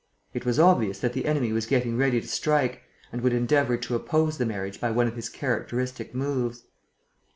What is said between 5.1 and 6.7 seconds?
his characteristic moves.